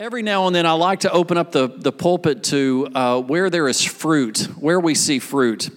[0.00, 3.50] Every now and then, I like to open up the, the pulpit to uh, where
[3.50, 5.68] there is fruit, where we see fruit.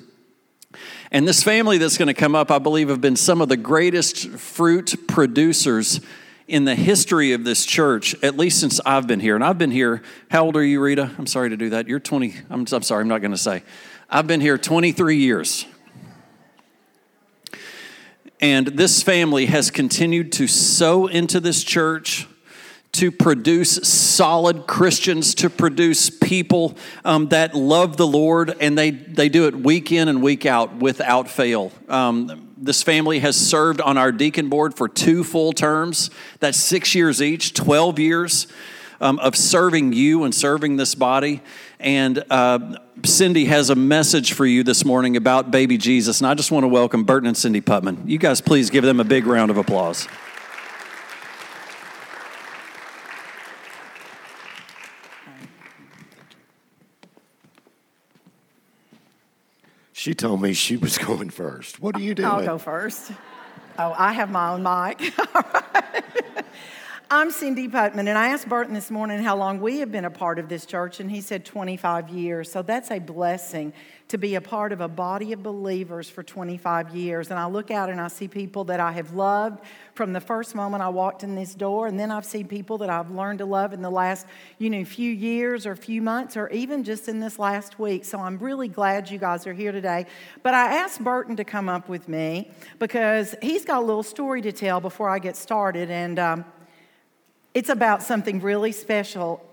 [1.11, 3.57] And this family that's going to come up, I believe, have been some of the
[3.57, 5.99] greatest fruit producers
[6.47, 9.35] in the history of this church, at least since I've been here.
[9.35, 10.01] And I've been here,
[10.31, 11.11] how old are you, Rita?
[11.17, 11.89] I'm sorry to do that.
[11.89, 13.61] You're 20, I'm, I'm sorry, I'm not going to say.
[14.09, 15.65] I've been here 23 years.
[18.39, 22.25] And this family has continued to sow into this church
[22.93, 29.29] to produce solid Christians, to produce people um, that love the Lord, and they, they
[29.29, 31.71] do it week in and week out without fail.
[31.89, 36.11] Um, this family has served on our deacon board for two full terms.
[36.39, 38.47] That's six years each, 12 years
[39.01, 41.41] um, of serving you and serving this body.
[41.79, 46.21] And uh, Cindy has a message for you this morning about baby Jesus.
[46.21, 48.07] And I just want to welcome Burton and Cindy Putman.
[48.07, 50.07] You guys, please give them a big round of applause.
[60.03, 61.79] She told me she was going first.
[61.79, 62.27] What are you doing?
[62.27, 63.13] I'll go first.
[63.79, 65.13] Oh, I have my own mic.
[67.15, 70.09] I'm Cindy Putman, and I asked Burton this morning how long we have been a
[70.09, 72.51] part of this church, and he said 25 years.
[72.51, 73.71] So that's a blessing
[74.07, 77.29] to be a part of a body of believers for 25 years.
[77.29, 80.55] And I look out and I see people that I have loved from the first
[80.55, 83.45] moment I walked in this door, and then I've seen people that I've learned to
[83.45, 84.25] love in the last,
[84.57, 88.05] you know, few years or few months, or even just in this last week.
[88.05, 90.07] So I'm really glad you guys are here today.
[90.41, 94.41] But I asked Burton to come up with me because he's got a little story
[94.41, 96.45] to tell before I get started, and um,
[97.53, 99.43] it's about something really special.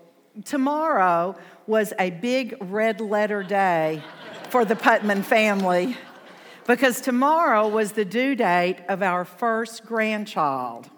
[0.45, 1.35] Tomorrow
[1.67, 4.01] was a big red letter day
[4.49, 5.95] for the Putman family
[6.67, 10.89] because tomorrow was the due date of our first grandchild.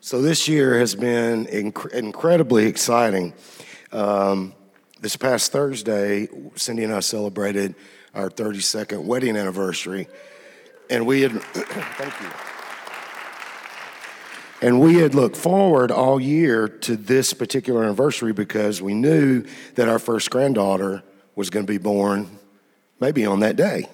[0.00, 3.34] So this year has been inc- incredibly exciting.
[3.92, 4.54] Um,
[5.00, 7.74] this past Thursday, Cindy and I celebrated
[8.14, 10.08] our 32nd wedding anniversary,
[10.88, 12.49] and we had thank you.
[14.62, 19.44] And we had looked forward all year to this particular anniversary because we knew
[19.76, 21.02] that our first granddaughter
[21.34, 22.38] was going to be born
[23.00, 23.88] maybe on that day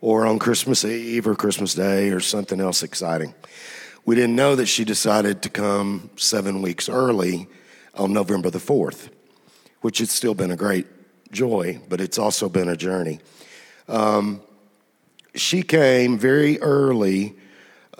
[0.00, 3.34] or on Christmas Eve or Christmas Day or something else exciting.
[4.06, 7.46] We didn't know that she decided to come seven weeks early
[7.94, 9.10] on November the 4th,
[9.82, 10.86] which has still been a great
[11.30, 13.20] joy, but it's also been a journey.
[13.88, 14.40] Um,
[15.34, 17.36] she came very early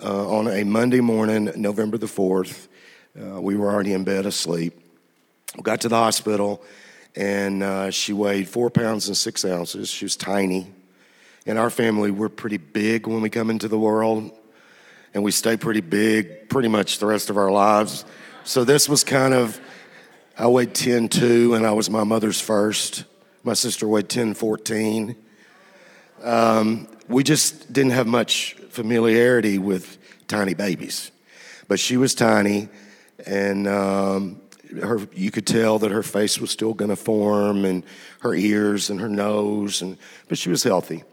[0.01, 2.67] uh, on a Monday morning, November the 4th.
[3.19, 4.79] Uh, we were already in bed asleep.
[5.55, 6.63] We got to the hospital
[7.15, 9.89] and uh, she weighed four pounds and six ounces.
[9.89, 10.71] She was tiny.
[11.45, 14.31] In our family, we're pretty big when we come into the world,
[15.13, 18.05] and we stay pretty big pretty much the rest of our lives.
[18.45, 19.59] So this was kind of,
[20.37, 23.03] I weighed 10 2, and I was my mother's first.
[23.43, 25.15] My sister weighed 10 14.
[26.23, 29.97] Um, we just didn't have much familiarity with
[30.27, 31.11] tiny babies,
[31.67, 32.69] but she was tiny,
[33.25, 34.41] and um,
[34.81, 37.83] her, you could tell that her face was still going to form, and
[38.21, 39.97] her ears and her nose, and
[40.27, 41.03] but she was healthy.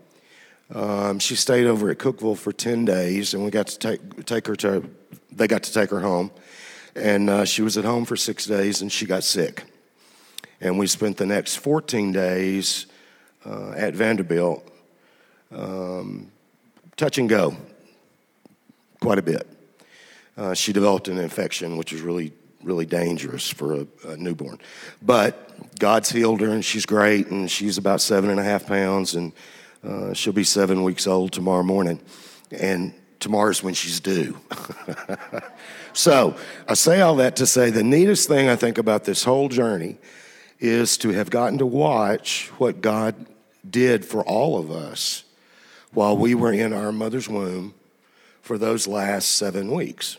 [0.75, 4.47] Um, she stayed over at Cookeville for ten days, and we got to take take
[4.47, 4.88] her to.
[5.32, 6.31] They got to take her home,
[6.94, 9.65] and uh, she was at home for six days, and she got sick.
[10.60, 12.87] And we spent the next fourteen days
[13.44, 14.66] uh, at Vanderbilt,
[15.53, 16.31] um,
[16.97, 17.56] touch and go,
[19.01, 19.47] quite a bit.
[20.37, 24.59] Uh, she developed an infection, which was really really dangerous for a, a, newborn.
[25.03, 29.15] But God's healed her, and she's great, and she's about seven and a half pounds,
[29.15, 29.33] and
[29.83, 32.01] uh, she'll be seven weeks old tomorrow morning.
[32.51, 34.39] And tomorrow's when she's due.
[35.93, 36.37] so
[36.69, 39.99] I say all that to say the neatest thing I think about this whole journey
[40.59, 43.15] is to have gotten to watch what God
[43.69, 45.25] did for all of us
[45.93, 47.75] while we were in our mother's womb
[48.43, 50.19] for those last seven weeks.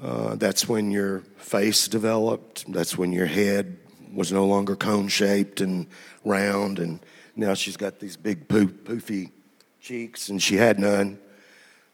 [0.00, 2.70] Uh, that's when your face developed.
[2.72, 3.78] That's when your head
[4.12, 5.86] was no longer cone shaped and
[6.24, 6.78] round.
[6.78, 7.00] And
[7.36, 9.30] now she's got these big poof, poofy
[9.80, 11.18] cheeks, and she had none.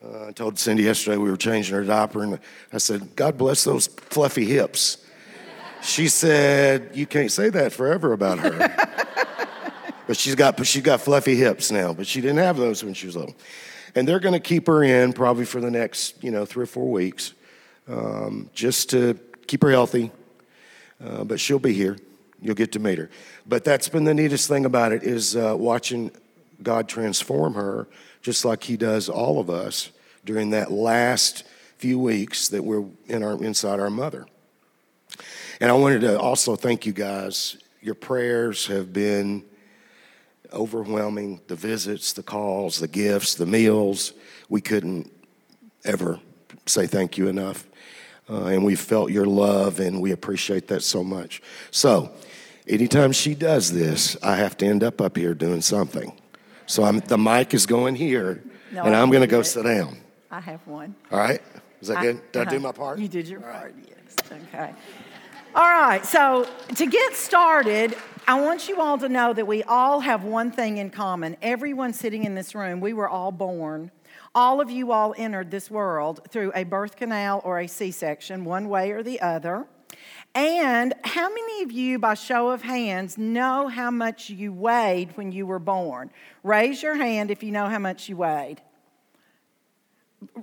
[0.02, 2.38] Uh, I told Cindy yesterday we were changing her diaper, and
[2.72, 5.04] I said, God bless those fluffy hips.
[5.82, 9.26] She said, You can't say that forever about her.
[10.10, 13.06] but she's got, she's got fluffy hips now, but she didn't have those when she
[13.06, 13.36] was little.
[13.94, 16.66] And they're going to keep her in probably for the next, you know, three or
[16.66, 17.32] four weeks
[17.86, 19.16] um, just to
[19.46, 20.10] keep her healthy.
[21.00, 21.96] Uh, but she'll be here.
[22.42, 23.08] You'll get to meet her.
[23.46, 26.10] But that's been the neatest thing about it is uh, watching
[26.60, 27.86] God transform her,
[28.20, 29.92] just like He does all of us
[30.24, 31.44] during that last
[31.78, 34.26] few weeks that we're in our inside our mother.
[35.60, 37.58] And I wanted to also thank you guys.
[37.80, 39.44] Your prayers have been
[40.52, 44.12] overwhelming the visits, the calls, the gifts, the meals.
[44.48, 45.12] We couldn't
[45.84, 46.20] ever
[46.66, 47.66] say thank you enough.
[48.28, 51.42] Uh, and we felt your love, and we appreciate that so much.
[51.72, 52.12] So,
[52.68, 56.12] anytime she does this, I have to end up up here doing something.
[56.66, 59.44] So I'm, the mic is going here, No, and I I'm going to go it.
[59.44, 59.96] sit down.
[60.30, 60.94] I have one.
[61.10, 61.42] All right?
[61.80, 62.20] Is that good?
[62.30, 62.66] Did I do uh-huh.
[62.68, 62.98] my part?
[63.00, 64.16] You did your part, yes.
[64.30, 64.72] Okay.
[65.52, 67.96] All right, so to get started,
[68.28, 71.36] I want you all to know that we all have one thing in common.
[71.42, 73.90] Everyone sitting in this room, we were all born.
[74.32, 78.44] All of you all entered this world through a birth canal or a C section,
[78.44, 79.66] one way or the other.
[80.36, 85.32] And how many of you, by show of hands, know how much you weighed when
[85.32, 86.12] you were born?
[86.44, 88.62] Raise your hand if you know how much you weighed.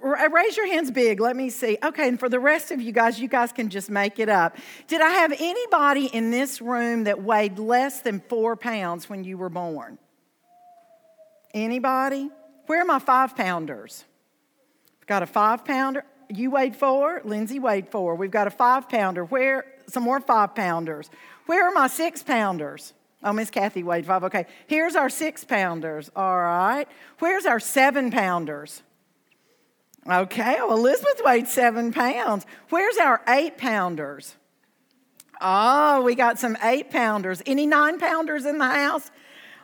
[0.01, 1.19] Raise your hands big.
[1.19, 1.77] Let me see.
[1.83, 4.57] Okay, and for the rest of you guys, you guys can just make it up.
[4.87, 9.37] Did I have anybody in this room that weighed less than four pounds when you
[9.37, 9.99] were born?
[11.53, 12.29] Anybody?
[12.65, 14.03] Where are my five pounders?
[15.05, 16.03] Got a five pounder.
[16.29, 17.21] You weighed four.
[17.23, 18.15] Lindsay weighed four.
[18.15, 19.25] We've got a five pounder.
[19.25, 19.65] Where?
[19.87, 21.09] Some more five pounders.
[21.45, 22.93] Where are my six pounders?
[23.23, 24.23] Oh, Miss Kathy weighed five.
[24.25, 24.45] Okay.
[24.67, 26.11] Here's our six pounders.
[26.15, 26.87] All right.
[27.19, 28.83] Where's our seven pounders?
[30.09, 32.45] Okay, well, Elizabeth weighed seven pounds.
[32.69, 34.35] Where's our eight pounders?
[35.41, 37.41] Oh, we got some eight pounders.
[37.45, 39.11] Any nine pounders in the house?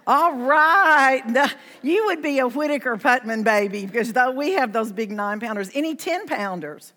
[0.06, 1.24] All right.
[1.81, 5.69] You would be a Whitaker Putman baby because though we have those big nine pounders.
[5.74, 6.94] Any 10 pounders?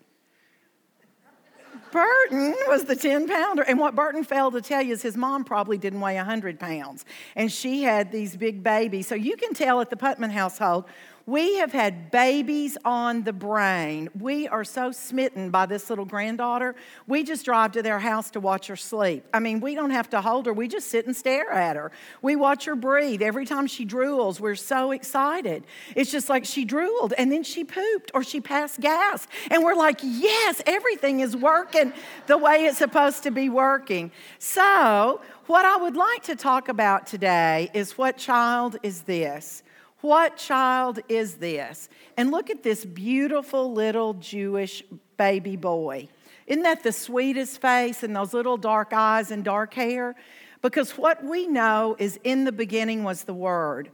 [1.90, 3.62] Burton was the 10 pounder.
[3.62, 7.04] And what Burton failed to tell you is his mom probably didn't weigh 100 pounds.
[7.34, 9.08] And she had these big babies.
[9.08, 10.84] So you can tell at the Putman household,
[11.26, 14.08] we have had babies on the brain.
[14.18, 16.76] We are so smitten by this little granddaughter.
[17.08, 19.24] We just drive to their house to watch her sleep.
[19.34, 21.90] I mean, we don't have to hold her, we just sit and stare at her.
[22.22, 23.22] We watch her breathe.
[23.22, 25.64] Every time she drools, we're so excited.
[25.96, 29.26] It's just like she drooled and then she pooped or she passed gas.
[29.50, 31.92] And we're like, yes, everything is working
[32.28, 34.12] the way it's supposed to be working.
[34.38, 39.62] So, what I would like to talk about today is what child is this?
[40.00, 41.88] What child is this?
[42.16, 44.82] And look at this beautiful little Jewish
[45.16, 46.08] baby boy.
[46.46, 50.14] Isn't that the sweetest face and those little dark eyes and dark hair?
[50.62, 53.90] Because what we know is in the beginning was the Word,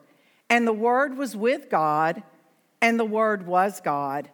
[0.49, 2.23] and the Word was with God,
[2.81, 4.31] and the Word was God.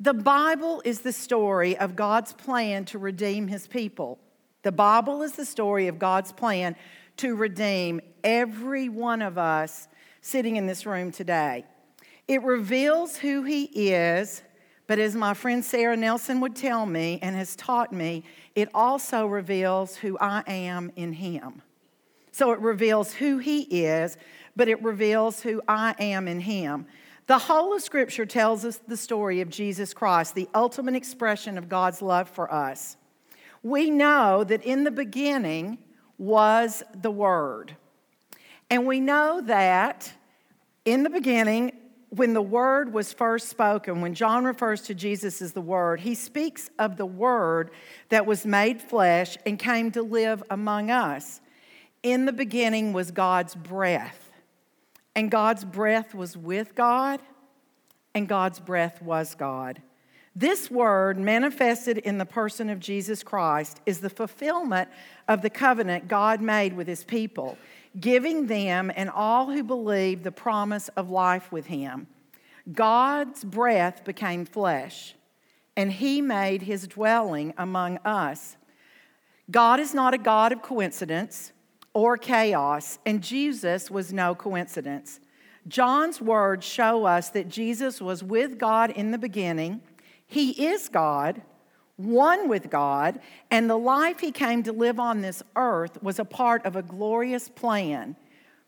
[0.00, 4.18] The Bible is the story of God's plan to redeem His people.
[4.62, 6.76] The Bible is the story of God's plan
[7.18, 9.88] to redeem every one of us
[10.22, 11.66] sitting in this room today.
[12.26, 14.42] It reveals who He is,
[14.86, 18.24] but as my friend Sarah Nelson would tell me and has taught me,
[18.54, 21.60] it also reveals who I am in Him.
[22.30, 24.16] So it reveals who He is,
[24.56, 26.86] but it reveals who I am in Him.
[27.26, 31.68] The whole of Scripture tells us the story of Jesus Christ, the ultimate expression of
[31.68, 32.96] God's love for us.
[33.62, 35.78] We know that in the beginning
[36.18, 37.76] was the Word.
[38.72, 40.10] And we know that
[40.86, 41.72] in the beginning,
[42.08, 46.14] when the Word was first spoken, when John refers to Jesus as the Word, he
[46.14, 47.70] speaks of the Word
[48.08, 51.42] that was made flesh and came to live among us.
[52.02, 54.30] In the beginning was God's breath,
[55.14, 57.20] and God's breath was with God,
[58.14, 59.82] and God's breath was God.
[60.34, 64.88] This word, manifested in the person of Jesus Christ, is the fulfillment
[65.28, 67.58] of the covenant God made with his people,
[67.98, 72.06] giving them and all who believe the promise of life with him.
[72.72, 75.14] God's breath became flesh,
[75.76, 78.56] and he made his dwelling among us.
[79.50, 81.52] God is not a God of coincidence
[81.92, 85.20] or chaos, and Jesus was no coincidence.
[85.68, 89.80] John's words show us that Jesus was with God in the beginning.
[90.26, 91.42] He is God,
[91.96, 93.20] one with God,
[93.50, 96.82] and the life he came to live on this earth was a part of a
[96.82, 98.16] glorious plan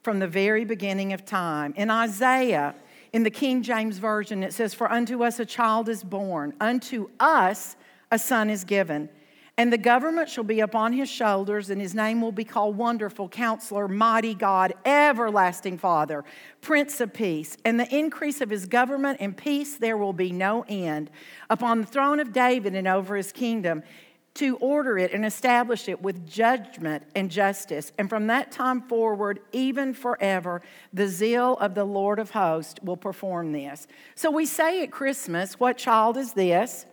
[0.02, 1.72] from the very beginning of time.
[1.76, 2.74] In Isaiah,
[3.12, 7.08] in the King James Version, it says, For unto us a child is born, unto
[7.18, 7.76] us
[8.10, 9.08] a son is given.
[9.56, 13.28] And the government shall be upon his shoulders, and his name will be called Wonderful
[13.28, 16.24] Counselor, Mighty God, Everlasting Father,
[16.60, 17.56] Prince of Peace.
[17.64, 21.08] And the increase of his government and peace there will be no end
[21.48, 23.84] upon the throne of David and over his kingdom,
[24.34, 27.92] to order it and establish it with judgment and justice.
[27.96, 30.60] And from that time forward, even forever,
[30.92, 33.86] the zeal of the Lord of hosts will perform this.
[34.16, 36.84] So we say at Christmas, What child is this?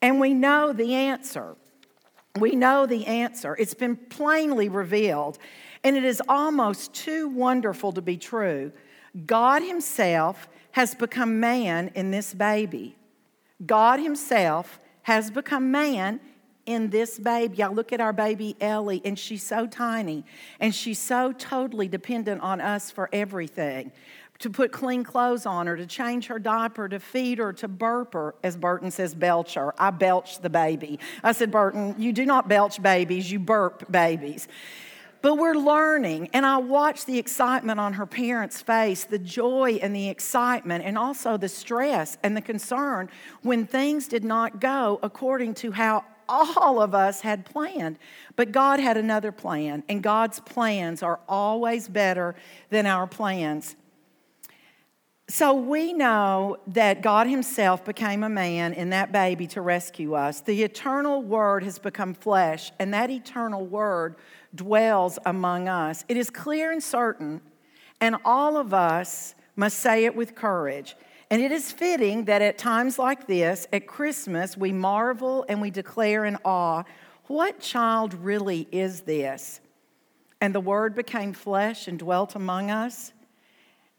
[0.00, 1.56] And we know the answer.
[2.38, 3.56] We know the answer.
[3.58, 5.38] It's been plainly revealed,
[5.82, 8.72] and it is almost too wonderful to be true.
[9.24, 12.96] God Himself has become man in this baby.
[13.64, 16.20] God Himself has become man
[16.66, 17.62] in this baby.
[17.62, 20.24] I look at our baby Ellie, and she's so tiny,
[20.60, 23.92] and she's so totally dependent on us for everything
[24.38, 28.14] to put clean clothes on her, to change her diaper, to feed her, to burp
[28.14, 29.74] her, as Burton says, belch her.
[29.80, 30.98] I belch the baby.
[31.22, 34.48] I said, Burton, you do not belch babies, you burp babies.
[35.22, 39.96] But we're learning, and I watch the excitement on her parents' face, the joy and
[39.96, 43.08] the excitement, and also the stress and the concern
[43.42, 47.98] when things did not go according to how all of us had planned.
[48.36, 52.36] But God had another plan, and God's plans are always better
[52.70, 53.74] than our plans.
[55.28, 60.40] So we know that God Himself became a man in that baby to rescue us.
[60.40, 64.14] The eternal Word has become flesh, and that eternal Word
[64.54, 66.04] dwells among us.
[66.08, 67.40] It is clear and certain,
[68.00, 70.94] and all of us must say it with courage.
[71.28, 75.70] And it is fitting that at times like this, at Christmas, we marvel and we
[75.72, 76.84] declare in awe
[77.26, 79.60] what child really is this?
[80.40, 83.12] And the Word became flesh and dwelt among us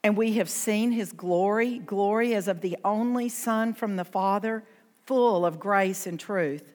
[0.03, 4.63] and we have seen his glory, glory as of the only Son from the Father,
[5.05, 6.73] full of grace and truth.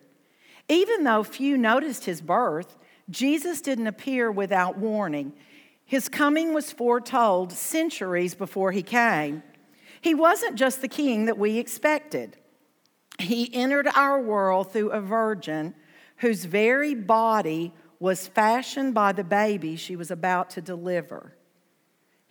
[0.69, 2.77] Even though few noticed his birth,
[3.11, 5.33] Jesus didn't appear without warning.
[5.85, 9.43] His coming was foretold centuries before he came.
[10.01, 12.37] He wasn't just the king that we expected.
[13.19, 15.75] He entered our world through a virgin
[16.17, 21.37] whose very body was fashioned by the baby she was about to deliver.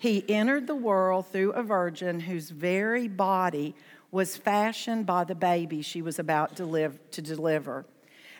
[0.01, 3.75] He entered the world through a virgin whose very body
[4.09, 7.85] was fashioned by the baby she was about to, to deliver.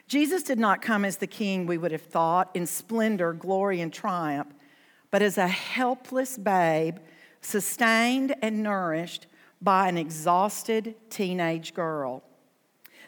[0.08, 3.94] Jesus did not come as the king we would have thought in splendor, glory, and
[3.94, 4.52] triumph,
[5.12, 6.98] but as a helpless babe,
[7.42, 9.28] sustained and nourished
[9.62, 12.24] by an exhausted teenage girl.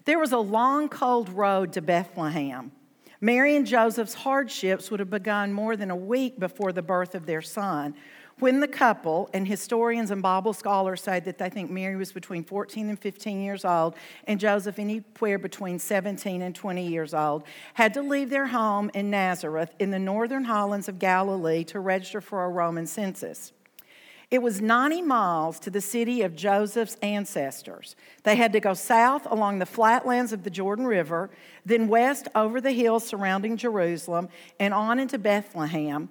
[0.06, 2.72] There was a long, cold road to Bethlehem.
[3.20, 7.26] Mary and Joseph's hardships would have begun more than a week before the birth of
[7.26, 7.96] their son,
[8.40, 12.44] when the couple, and historians and Bible scholars say that they think Mary was between
[12.44, 17.44] 14 and 15 years old, and Joseph anywhere between 17 and 20 years old,
[17.76, 22.22] had to leave their home in Nazareth in the northern highlands of Galilee to register
[22.22, 23.54] for a Roman census.
[24.32, 27.96] It was 90 miles to the city of Joseph's ancestors.
[28.24, 31.30] They had to go south along the flatlands of the Jordan River,
[31.68, 36.10] then west over the hills surrounding Jerusalem, and on into Bethlehem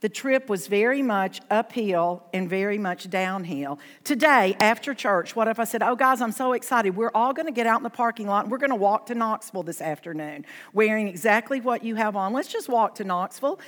[0.00, 3.78] the trip was very much uphill and very much downhill.
[4.04, 6.96] Today, after church, what if I said, Oh, guys, I'm so excited.
[6.96, 9.06] We're all going to get out in the parking lot and we're going to walk
[9.06, 12.32] to Knoxville this afternoon wearing exactly what you have on.
[12.32, 13.58] Let's just walk to Knoxville.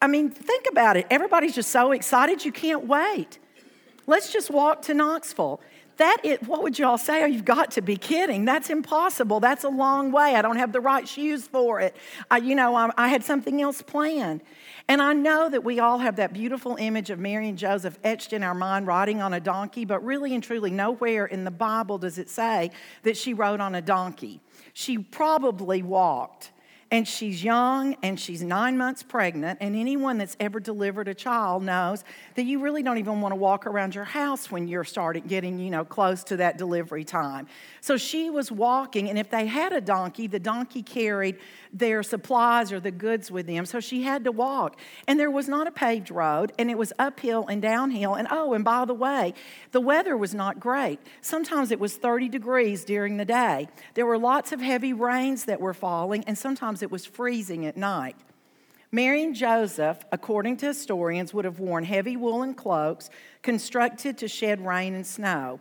[0.00, 1.06] I mean, think about it.
[1.10, 3.38] Everybody's just so excited, you can't wait.
[4.06, 5.60] Let's just walk to Knoxville.
[5.98, 7.22] That is, what would y'all say?
[7.22, 8.44] Oh, you've got to be kidding.
[8.44, 9.40] That's impossible.
[9.40, 10.34] That's a long way.
[10.34, 11.96] I don't have the right shoes for it.
[12.30, 14.42] I, you know, I, I had something else planned.
[14.88, 18.32] And I know that we all have that beautiful image of Mary and Joseph etched
[18.32, 21.98] in our mind riding on a donkey, but really and truly, nowhere in the Bible
[21.98, 22.70] does it say
[23.02, 24.40] that she rode on a donkey.
[24.72, 26.51] She probably walked
[26.92, 29.58] and she's young and she's nine months pregnant.
[29.62, 33.36] And anyone that's ever delivered a child knows that you really don't even want to
[33.36, 37.46] walk around your house when you're starting getting, you know, close to that delivery time.
[37.80, 41.38] So she was walking, and if they had a donkey, the donkey carried
[41.72, 43.64] their supplies or the goods with them.
[43.64, 44.78] So she had to walk.
[45.08, 48.14] And there was not a paved road, and it was uphill and downhill.
[48.14, 49.32] And oh, and by the way,
[49.70, 51.00] the weather was not great.
[51.22, 53.68] Sometimes it was 30 degrees during the day.
[53.94, 57.76] There were lots of heavy rains that were falling, and sometimes it was freezing at
[57.76, 58.16] night.
[58.90, 63.08] Mary and Joseph, according to historians, would have worn heavy woolen cloaks
[63.40, 65.60] constructed to shed rain and snow.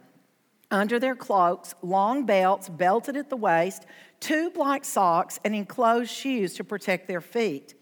[0.69, 3.85] Under their cloaks, long belts belted at the waist,
[4.19, 7.73] two black socks, and enclosed shoes to protect their feet.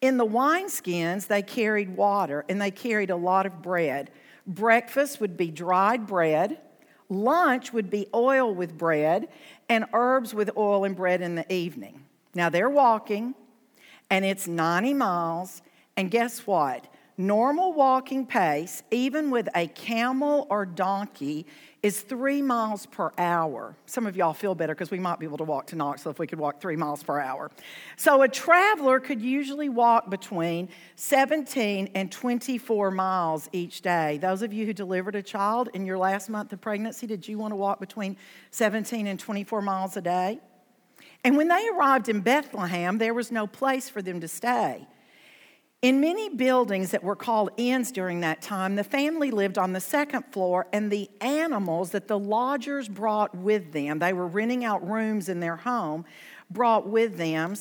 [0.00, 4.10] In the wineskins, they carried water and they carried a lot of bread.
[4.46, 6.60] Breakfast would be dried bread,
[7.08, 9.28] lunch would be oil with bread,
[9.68, 12.03] and herbs with oil and bread in the evening.
[12.34, 13.34] Now they're walking,
[14.10, 15.62] and it's 90 miles,
[15.96, 16.86] and guess what?
[17.16, 21.46] Normal walking pace, even with a camel or donkey,
[21.80, 23.76] is three miles per hour.
[23.86, 26.18] Some of y'all feel better because we might be able to walk to Knoxville if
[26.18, 27.52] we could walk three miles per hour.
[27.96, 34.18] So a traveler could usually walk between 17 and 24 miles each day.
[34.18, 37.38] Those of you who delivered a child in your last month of pregnancy, did you
[37.38, 38.16] want to walk between
[38.50, 40.40] 17 and 24 miles a day?
[41.24, 44.86] And when they arrived in Bethlehem, there was no place for them to stay.
[45.80, 49.80] In many buildings that were called inns during that time, the family lived on the
[49.80, 54.86] second floor, and the animals that the lodgers brought with them, they were renting out
[54.88, 56.04] rooms in their home,
[56.50, 57.54] brought with them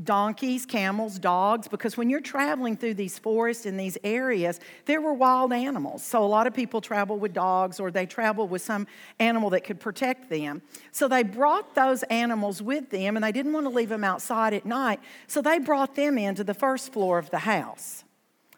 [0.00, 5.12] donkeys, camels, dogs, because when you're traveling through these forests in these areas, there were
[5.12, 6.02] wild animals.
[6.02, 8.86] So a lot of people travel with dogs or they travel with some
[9.18, 10.62] animal that could protect them.
[10.92, 14.54] So they brought those animals with them and they didn't want to leave them outside
[14.54, 14.98] at night.
[15.26, 18.04] So they brought them into the first floor of the house.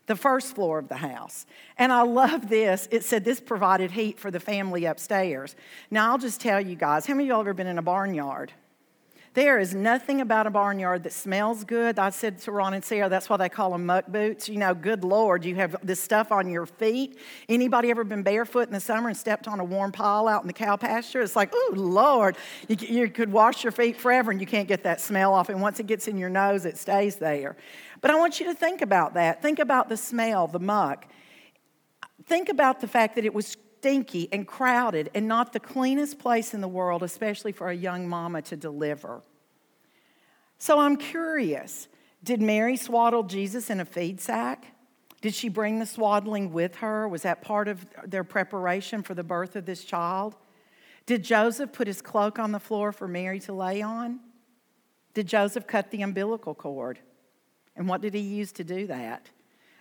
[0.06, 1.46] The first floor of the house.
[1.78, 2.86] And I love this.
[2.92, 5.56] It said this provided heat for the family upstairs.
[5.90, 8.52] Now, I'll just tell you guys how many of y'all ever been in a barnyard?
[9.34, 11.98] There is nothing about a barnyard that smells good.
[11.98, 14.48] I said to Ron and Sarah, that's why they call them muck boots.
[14.48, 17.18] You know, good Lord, you have this stuff on your feet.
[17.48, 20.46] Anybody ever been barefoot in the summer and stepped on a warm pile out in
[20.46, 21.20] the cow pasture?
[21.20, 22.36] It's like, oh, Lord,
[22.68, 25.48] you, you could wash your feet forever and you can't get that smell off.
[25.48, 27.56] And once it gets in your nose, it stays there.
[28.00, 29.42] But I want you to think about that.
[29.42, 31.08] Think about the smell, the muck.
[32.26, 36.54] Think about the fact that it was stinky and crowded and not the cleanest place
[36.54, 39.20] in the world, especially for a young mama to deliver.
[40.56, 41.88] So I'm curious
[42.22, 44.64] did Mary swaddle Jesus in a feed sack?
[45.20, 47.06] Did she bring the swaddling with her?
[47.06, 50.34] Was that part of their preparation for the birth of this child?
[51.04, 54.20] Did Joseph put his cloak on the floor for Mary to lay on?
[55.12, 57.00] Did Joseph cut the umbilical cord?
[57.76, 59.28] And what did he use to do that?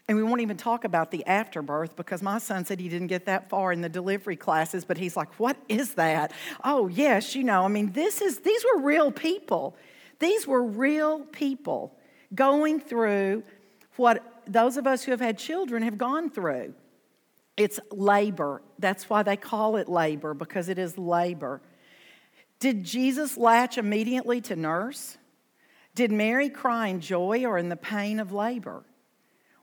[0.07, 3.25] And we won't even talk about the afterbirth because my son said he didn't get
[3.25, 6.33] that far in the delivery classes, but he's like, What is that?
[6.63, 9.77] Oh, yes, you know, I mean, this is, these were real people.
[10.19, 11.97] These were real people
[12.35, 13.43] going through
[13.95, 16.73] what those of us who have had children have gone through.
[17.55, 18.61] It's labor.
[18.79, 21.61] That's why they call it labor, because it is labor.
[22.59, 25.17] Did Jesus latch immediately to nurse?
[25.95, 28.83] Did Mary cry in joy or in the pain of labor?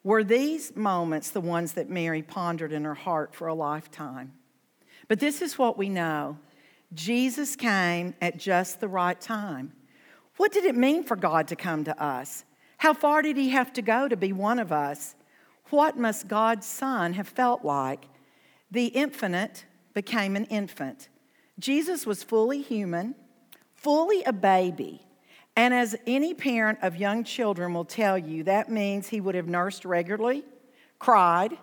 [0.02, 4.32] Were these moments the ones that Mary pondered in her heart for a lifetime?
[5.08, 6.38] But this is what we know
[6.92, 9.72] Jesus came at just the right time.
[10.36, 12.44] What did it mean for God to come to us?
[12.78, 15.14] How far did he have to go to be one of us?
[15.68, 18.06] What must God's Son have felt like?
[18.70, 21.08] The infinite became an infant.
[21.58, 23.14] Jesus was fully human,
[23.74, 25.02] fully a baby,
[25.56, 29.48] and as any parent of young children will tell you, that means he would have
[29.48, 30.44] nursed regularly,
[30.98, 31.56] cried,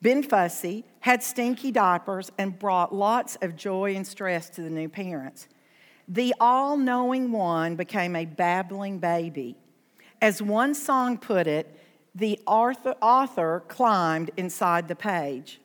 [0.00, 4.88] been fussy, had stinky diapers, and brought lots of joy and stress to the new
[4.88, 5.48] parents.
[6.06, 9.56] The all knowing one became a babbling baby.
[10.20, 11.78] As one song put it,
[12.14, 15.60] the author climbed inside the page.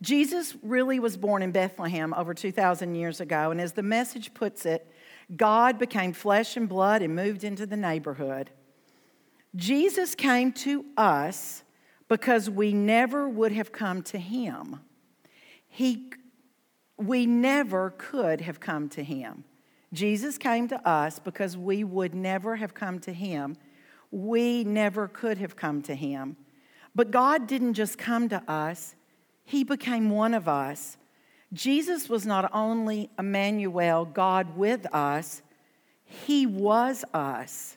[0.00, 4.66] Jesus really was born in Bethlehem over 2,000 years ago, and as the message puts
[4.66, 4.86] it,
[5.34, 8.50] God became flesh and blood and moved into the neighborhood.
[9.56, 11.64] Jesus came to us
[12.08, 14.80] because we never would have come to him.
[15.68, 16.12] He,
[16.96, 19.44] we never could have come to him.
[19.92, 23.56] Jesus came to us because we would never have come to him.
[24.10, 26.36] We never could have come to him.
[26.94, 28.94] But God didn't just come to us,
[29.44, 30.96] he became one of us
[31.52, 35.42] Jesus was not only Emmanuel, God with us,
[36.04, 37.76] he was us.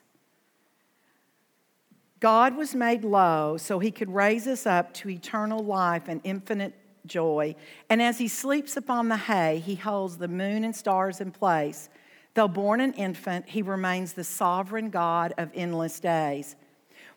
[2.19, 6.73] God was made low so he could raise us up to eternal life and infinite
[7.05, 7.55] joy.
[7.89, 11.89] And as he sleeps upon the hay, he holds the moon and stars in place.
[12.33, 16.55] Though born an infant, he remains the sovereign God of endless days.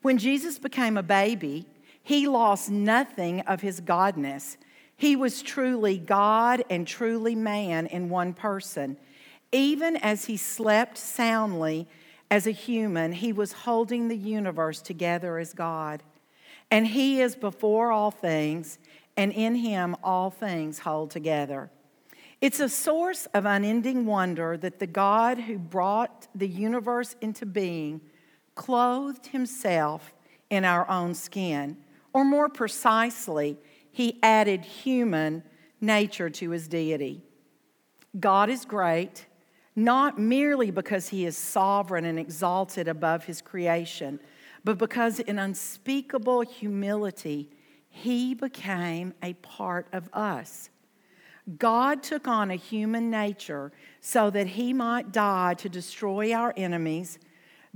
[0.03, 1.67] When Jesus became a baby,
[2.03, 4.57] he lost nothing of his godness.
[5.03, 8.97] He was truly God and truly man in one person.
[9.51, 11.89] Even as he slept soundly
[12.31, 16.05] as a human, he was holding the universe together as God.
[16.71, 18.79] And he is before all things,
[19.17, 21.69] and in him all things hold together.
[22.41, 28.03] It's a source of unending wonder that the God who brought the universe into being
[28.55, 30.15] clothed himself
[30.49, 31.77] in our own skin,
[32.13, 33.59] or more precisely,
[33.93, 35.45] he added human
[35.81, 37.23] nature to his deity.
[38.19, 39.27] God is great,
[39.77, 44.19] not merely because he is sovereign and exalted above his creation,
[44.65, 47.51] but because in unspeakable humility,
[47.89, 50.71] he became a part of us.
[51.59, 57.19] God took on a human nature so that he might die to destroy our enemies,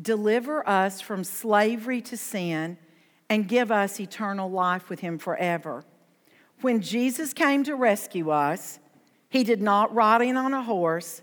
[0.00, 2.78] deliver us from slavery to sin,
[3.28, 5.84] and give us eternal life with him forever.
[6.60, 8.78] When Jesus came to rescue us,
[9.28, 11.22] he did not ride in on a horse,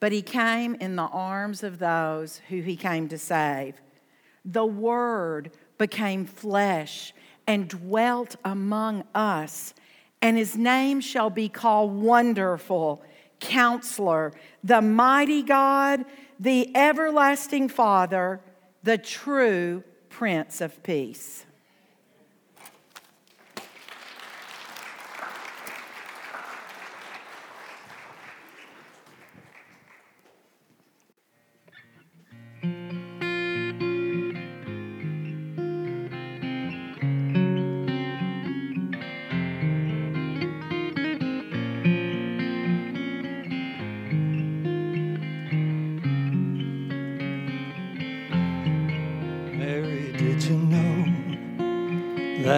[0.00, 3.80] but he came in the arms of those who he came to save.
[4.44, 7.12] The Word became flesh
[7.46, 9.74] and dwelt among us,
[10.22, 13.02] and his name shall be called Wonderful,
[13.40, 16.04] Counselor, the Mighty God,
[16.40, 18.40] the Everlasting Father,
[18.82, 21.44] the true Prince of Peace.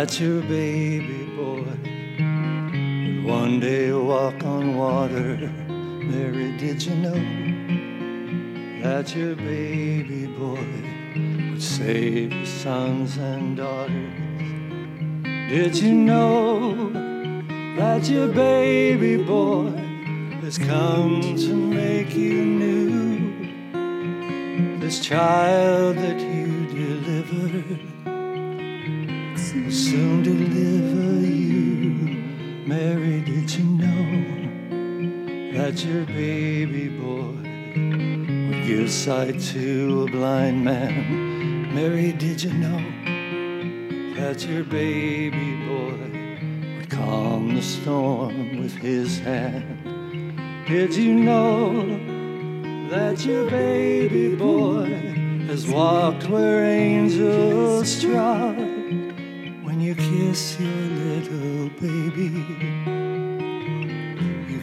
[0.07, 5.37] That your baby boy would one day walk on water?
[6.05, 7.21] Mary, did you know
[8.85, 10.65] that your baby boy
[11.51, 15.25] would save your sons and daughters?
[15.51, 16.93] Did you know
[17.77, 19.73] that your baby boy
[20.43, 22.79] has come to make you new?
[24.79, 26.16] This child that
[35.77, 37.37] that your baby boy
[38.49, 41.75] would give sight to a blind man?
[41.75, 42.81] Mary, did you know
[44.15, 50.67] that your baby boy would calm the storm with his hand?
[50.67, 52.15] Did you know?
[52.89, 54.87] that your baby boy
[55.49, 58.57] has walked where angels trod.
[58.57, 62.36] When you kiss your little baby,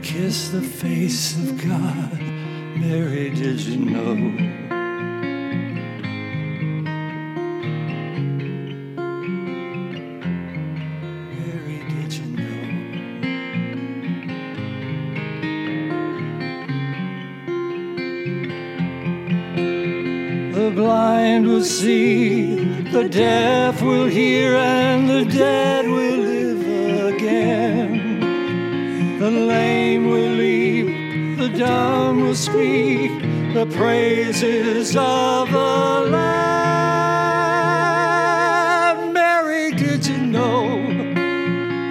[0.03, 2.19] kiss the face of God.
[2.77, 4.15] Mary, did you know?
[11.31, 12.63] Mary, did you know?
[20.53, 22.55] The blind will see,
[22.91, 26.22] the deaf will hear, and the dead will
[31.65, 33.11] will speak,
[33.53, 36.33] the praises of the Lamb.
[39.13, 40.81] Mary, did you know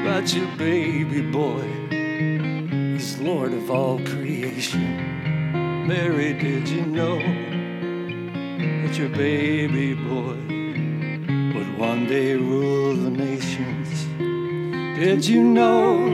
[0.05, 5.87] that your baby boy is Lord of all creation?
[5.87, 7.53] Mary, did you know?
[8.93, 10.37] that your baby boy
[11.55, 14.05] would one day rule the nations.
[14.99, 16.11] Did you know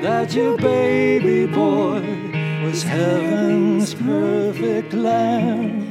[0.00, 2.31] that your baby boy
[2.62, 5.90] was heaven's perfect lamb?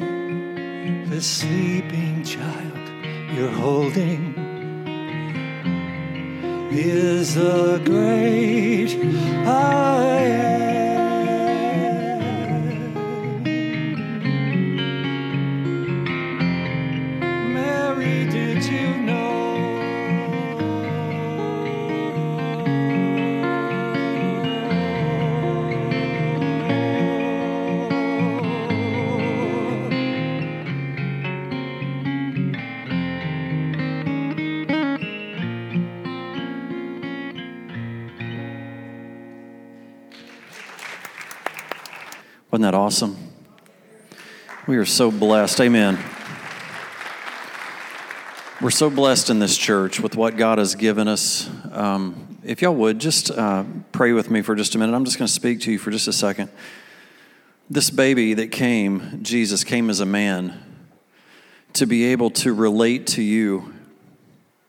[1.10, 2.89] The sleeping child
[3.36, 4.34] you're holding
[6.71, 8.95] is the great
[9.45, 10.70] I am.
[42.62, 43.17] Wasn't that awesome?
[44.67, 45.60] We are so blessed.
[45.62, 45.97] Amen.
[48.62, 51.50] We're so blessed in this church with what God has given us.
[51.71, 55.17] Um, if y'all would just uh, pray with me for just a minute, I'm just
[55.17, 56.52] going to speak to you for just a second.
[57.67, 60.63] This baby that came, Jesus, came as a man
[61.74, 63.74] to be able to relate to you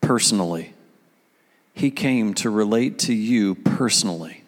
[0.01, 0.73] personally.
[1.75, 4.42] He came to relate to you personally.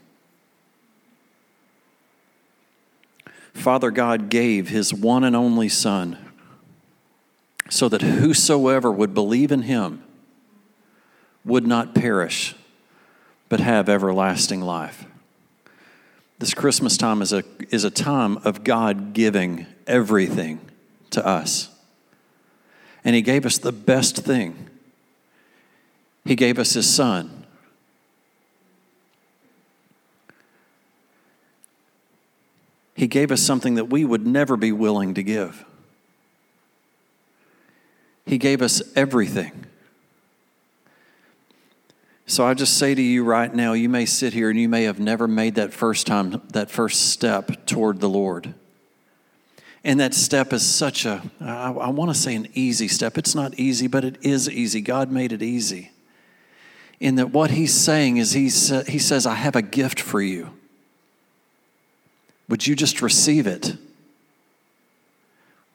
[3.56, 6.18] Father God gave his one and only Son
[7.70, 10.04] so that whosoever would believe in him
[11.44, 12.54] would not perish,
[13.50, 15.06] but have everlasting life.
[16.38, 20.60] This Christmas time is a, is a time of God giving everything
[21.12, 21.70] to us.
[23.06, 24.70] And he gave us the best thing.
[26.26, 27.35] He gave us his son.
[32.96, 35.66] He gave us something that we would never be willing to give.
[38.26, 39.66] He gave us everything.
[42.26, 44.84] So I just say to you right now, you may sit here and you may
[44.84, 48.56] have never made that first time, that first step toward the Lord.
[49.84, 53.20] And that step is such a, I, I want to say an easy step.
[53.20, 54.82] It's not easy, but it is easy.
[54.82, 55.92] God made it easy.
[57.00, 60.22] In that what he's saying is he, sa- he says, I have a gift for
[60.22, 60.52] you.
[62.48, 63.76] Would you just receive it?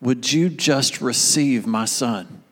[0.00, 2.42] Would you just receive my son?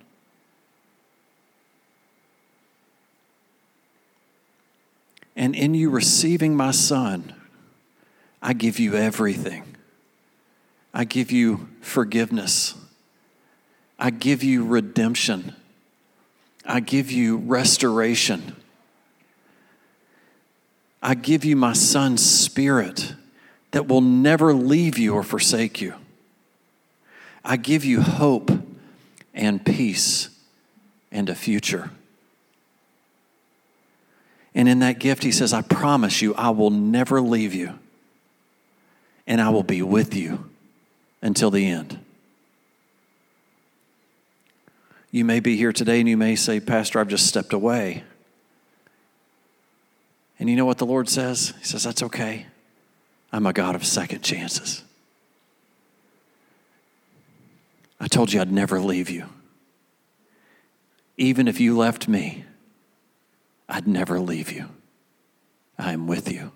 [5.37, 7.33] And in you receiving my son,
[8.43, 9.77] I give you everything.
[10.93, 12.75] I give you forgiveness.
[13.99, 15.55] I give you redemption.
[16.65, 18.57] I give you restoration.
[21.01, 23.15] I give you my son's spirit
[23.71, 25.95] that will never leave you or forsake you.
[27.45, 28.51] I give you hope
[29.35, 30.31] and peace
[31.13, 31.91] and a future.
[34.55, 37.79] And in that gift, he says, I promise you, I will never leave you,
[39.27, 40.51] and I will be with you
[41.23, 41.99] until the end.
[45.11, 48.05] You may be here today and you may say, Pastor, I've just stepped away.
[50.39, 51.55] And you know what the Lord says?
[51.59, 52.47] He says, That's okay.
[53.33, 54.83] I'm a God of second chances.
[58.01, 59.27] I told you I'd never leave you.
[61.17, 62.45] Even if you left me,
[63.69, 64.67] I'd never leave you.
[65.79, 66.53] I am with you.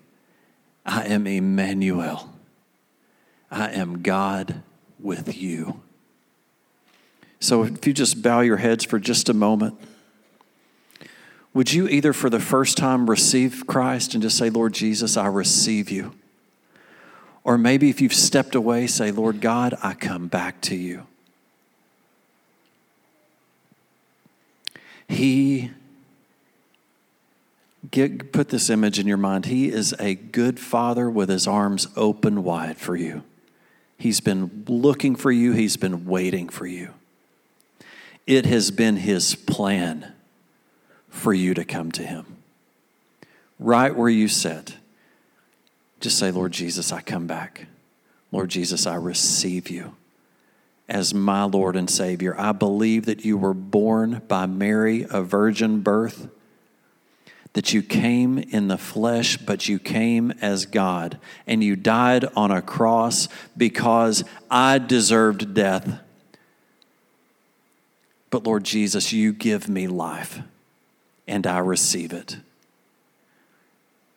[0.85, 2.33] I am Emmanuel.
[3.51, 4.63] I am God
[4.99, 5.81] with you.
[7.39, 9.77] So if you just bow your heads for just a moment,
[11.53, 15.27] would you either for the first time receive Christ and just say, Lord Jesus, I
[15.27, 16.13] receive you?
[17.43, 21.05] Or maybe if you've stepped away, say, Lord God, I come back to you.
[25.07, 25.71] He,
[27.91, 29.45] get, put this image in your mind.
[29.45, 33.23] He is a good father with his arms open wide for you.
[33.97, 36.93] He's been looking for you, he's been waiting for you.
[38.25, 40.13] It has been his plan
[41.09, 42.37] for you to come to him.
[43.59, 44.77] Right where you sit,
[46.03, 47.67] just say, Lord Jesus, I come back.
[48.29, 49.95] Lord Jesus, I receive you
[50.89, 52.35] as my Lord and Savior.
[52.37, 56.27] I believe that you were born by Mary, a virgin birth,
[57.53, 62.51] that you came in the flesh, but you came as God, and you died on
[62.51, 66.01] a cross because I deserved death.
[68.29, 70.41] But Lord Jesus, you give me life,
[71.29, 72.37] and I receive it.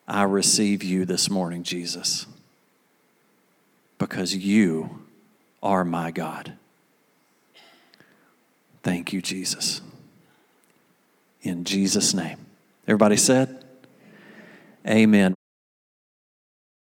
[0.09, 2.27] I receive you this morning, Jesus,
[3.99, 5.03] because you
[5.63, 6.53] are my God.
[8.83, 9.81] Thank you, Jesus.
[11.43, 12.39] In Jesus' name.
[12.87, 13.65] Everybody said,
[14.87, 15.35] Amen.